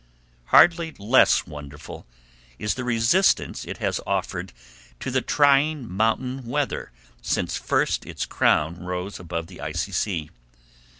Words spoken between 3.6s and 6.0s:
it has offered to the trying